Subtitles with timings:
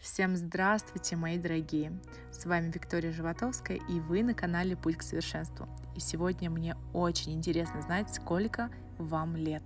[0.00, 1.92] Всем здравствуйте, мои дорогие!
[2.30, 5.68] С вами Виктория Животовская, и вы на канале Путь к совершенству.
[5.96, 9.62] И сегодня мне очень интересно знать, сколько вам лет.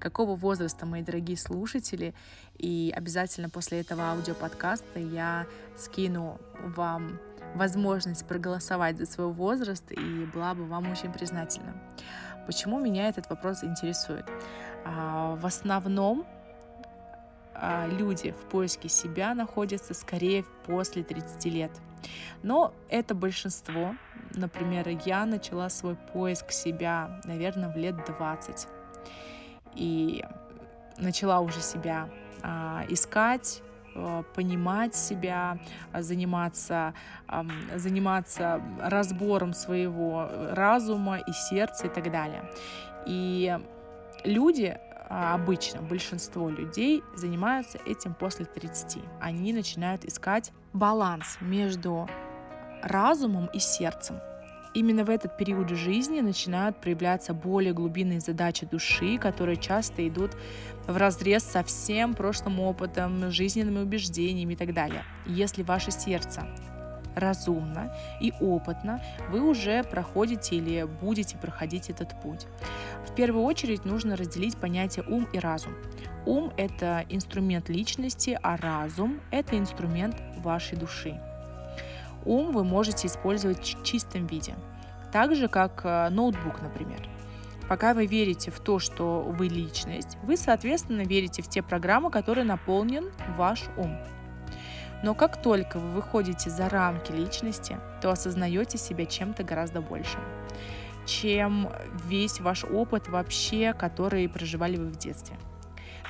[0.00, 2.12] Какого возраста, мои дорогие слушатели,
[2.58, 7.20] и обязательно после этого аудиоподкаста я скину вам
[7.54, 11.80] возможность проголосовать за свой возраст, и была бы вам очень признательна.
[12.46, 14.26] Почему меня этот вопрос интересует?
[14.84, 16.26] А, в основном
[17.98, 21.70] люди в поиске себя находятся скорее после 30 лет.
[22.42, 23.94] Но это большинство.
[24.34, 28.68] Например, я начала свой поиск себя, наверное, в лет 20.
[29.74, 30.24] И
[30.98, 32.08] начала уже себя
[32.42, 33.62] а, искать,
[33.94, 35.58] а, понимать себя,
[35.92, 36.94] заниматься,
[37.26, 37.44] а,
[37.76, 42.44] заниматься разбором своего разума и сердца и так далее.
[43.06, 43.58] И
[44.24, 48.98] люди а, обычно большинство людей занимаются этим после 30.
[49.20, 52.08] Они начинают искать баланс между
[52.82, 54.20] разумом и сердцем.
[54.74, 60.36] Именно в этот период жизни начинают проявляться более глубинные задачи души, которые часто идут
[60.86, 65.02] в разрез со всем прошлым опытом, жизненными убеждениями и так далее.
[65.24, 66.46] Если ваше сердце
[67.16, 72.46] разумно и опытно, вы уже проходите или будете проходить этот путь.
[73.08, 75.72] В первую очередь нужно разделить понятие ум и разум.
[76.26, 81.20] Ум– это инструмент личности, а разум– это инструмент вашей души.
[82.24, 84.54] Ум вы можете использовать в чистом виде,
[85.12, 87.08] так же как э, ноутбук, например.
[87.68, 92.44] Пока вы верите в то, что вы личность, вы, соответственно, верите в те программы, которые
[92.44, 93.96] наполнен ваш ум.
[95.02, 100.20] Но как только вы выходите за рамки личности, то осознаете себя чем-то гораздо большим,
[101.04, 101.70] чем
[102.04, 105.36] весь ваш опыт вообще, который проживали вы в детстве.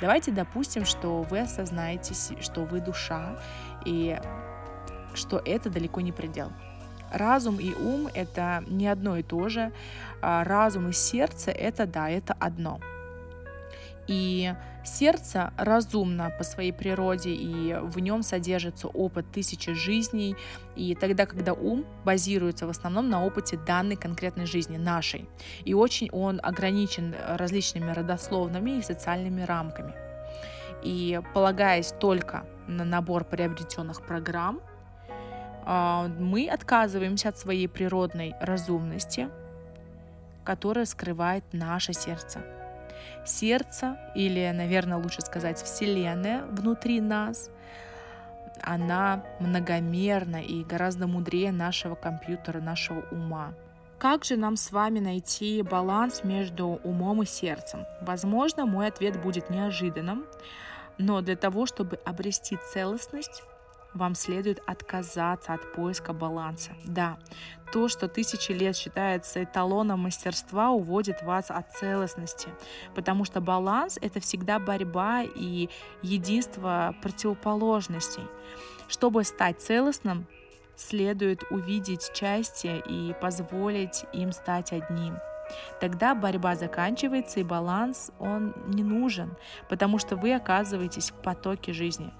[0.00, 3.38] Давайте допустим, что вы осознаете, что вы душа,
[3.84, 4.18] и
[5.14, 6.52] что это далеко не предел.
[7.12, 9.72] Разум и ум— это не одно и то же.
[10.20, 12.80] А разум и сердце— это да, это одно—
[14.06, 20.36] и сердце разумно по своей природе, и в нем содержится опыт тысячи жизней,
[20.76, 25.28] и тогда, когда ум базируется в основном на опыте данной конкретной жизни, нашей,
[25.64, 29.94] и очень он ограничен различными родословными и социальными рамками.
[30.82, 34.60] И полагаясь только на набор приобретенных программ,
[35.64, 39.28] а, мы отказываемся от своей природной разумности,
[40.44, 42.55] которая скрывает наше сердце
[43.24, 47.50] сердце, или, наверное, лучше сказать, Вселенная внутри нас,
[48.62, 53.52] она многомерна и гораздо мудрее нашего компьютера, нашего ума.
[53.98, 57.86] Как же нам с вами найти баланс между умом и сердцем?
[58.02, 60.26] Возможно, мой ответ будет неожиданным,
[60.98, 63.42] но для того, чтобы обрести целостность,
[63.96, 66.72] вам следует отказаться от поиска баланса.
[66.84, 67.18] Да,
[67.72, 72.48] то, что тысячи лет считается эталоном мастерства, уводит вас от целостности,
[72.94, 75.68] потому что баланс— это всегда борьба и
[76.02, 78.24] единство противоположностей.
[78.88, 80.26] Чтобы стать целостным,
[80.76, 85.18] следует увидеть части и позволить им стать одним.
[85.80, 89.36] Тогда борьба заканчивается и баланс, он не нужен,
[89.68, 92.12] потому что вы оказываетесь в потоке жизни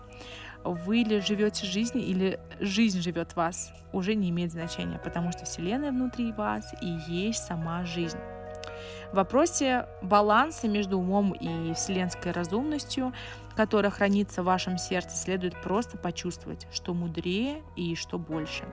[0.67, 5.91] вы ли живете жизнью или жизнь живет вас, уже не имеет значения, потому что Вселенная
[5.91, 8.19] внутри вас и есть сама жизнь.
[9.13, 13.13] В вопросе баланса между умом и вселенской разумностью,
[13.55, 18.65] которая хранится в вашем сердце, следует просто почувствовать, что мудрее и что больше.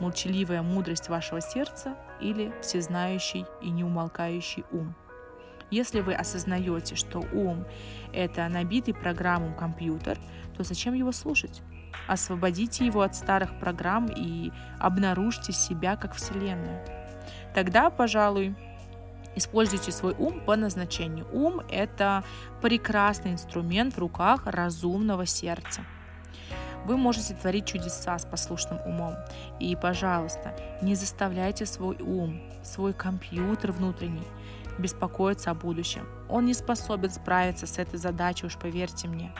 [0.00, 4.94] Молчаливая мудрость вашего сердца или всезнающий и неумолкающий ум.
[5.72, 7.64] Если вы осознаете, что ум—
[8.12, 10.18] это набитый программом компьютер,
[10.54, 11.62] то зачем его слушать?
[12.06, 16.78] Освободите его от старых программ и обнаружьте себя как Вселенную.
[17.54, 18.54] Тогда, пожалуй,
[19.34, 21.26] Используйте свой ум по назначению.
[21.32, 22.22] Ум– это
[22.60, 25.86] прекрасный инструмент в руках разумного сердца.
[26.84, 29.14] Вы можете творить чудеса с послушным умом.
[29.58, 34.28] И, пожалуйста, не заставляйте свой ум, свой компьютер внутренний
[34.78, 36.06] беспокоиться о будущем.
[36.28, 39.32] Он не способен справиться с этой задачей, уж поверьте мне.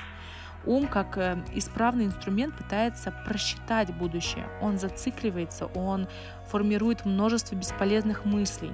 [0.64, 4.46] Ум, как э, исправный инструмент, пытается просчитать будущее.
[4.60, 6.06] Он зацикливается, он
[6.48, 8.72] формирует множество бесполезных мыслей.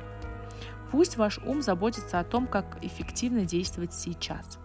[0.90, 4.58] Пусть ваш ум заботится о том, как эффективно действовать сейчас.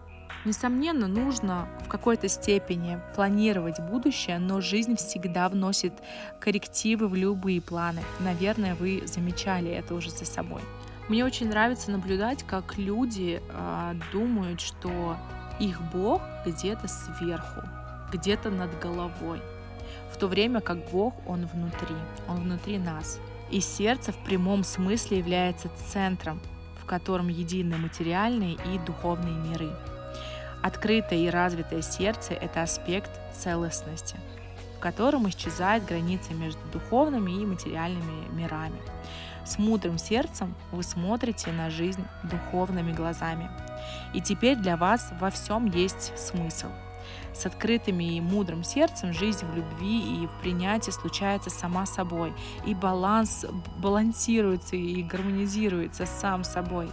[0.44, 5.94] Несомненно, нужно в какой-то степени планировать будущее, но жизнь всегда вносит
[6.38, 8.02] коррективы в любые планы.
[8.20, 10.60] Наверное, вы замечали это уже за собой.
[11.08, 15.16] Мне очень нравится наблюдать, как люди э, думают, что
[15.60, 17.60] их Бог где-то сверху.
[18.12, 19.40] где-то над головой,
[20.12, 21.96] в то время как Бог, Он внутри,
[22.28, 23.18] Он внутри нас.
[23.50, 26.40] И сердце в прямом смысле является центром,
[26.80, 29.70] в котором едины материальные и духовные миры.
[30.62, 34.16] Открытое и развитое сердце– это аспект целостности,
[34.76, 38.80] в котором исчезает граница между духовными и материальными мирами.
[39.44, 43.50] С мудрым сердцем вы смотрите на жизнь духовными глазами.
[44.14, 46.68] И теперь для вас во всем есть смысл–
[47.32, 52.32] с открытым и мудрым сердцем жизнь в любви и в принятии случается сама собой,
[52.64, 53.44] и баланс
[53.78, 56.90] балансируется и гармонизируется сам собой.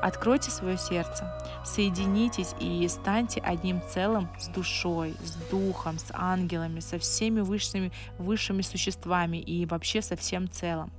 [0.00, 1.32] Откройте свое сердце,
[1.64, 8.62] соединитесь и станьте одним целым с душой, с духом, с ангелами, со всеми высшими, высшими
[8.62, 10.92] существами и вообще со всем целым.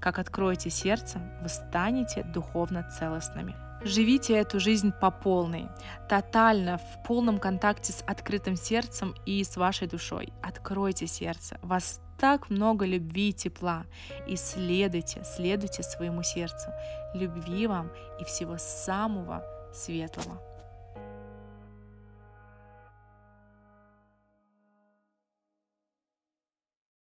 [0.00, 3.54] Как откроете сердце, вы станете духовно целостными.
[3.82, 5.68] Живите эту жизнь по полной,
[6.08, 10.32] тотально, в полном контакте с открытым сердцем и с вашей душой.
[10.42, 11.58] Откройте сердце.
[11.62, 13.84] Вас так много любви и тепла.
[14.26, 16.70] И следуйте, следуйте своему сердцу.
[17.14, 19.42] Любви вам и всего самого
[19.72, 20.49] светлого.